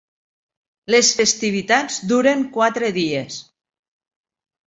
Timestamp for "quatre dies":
2.57-3.39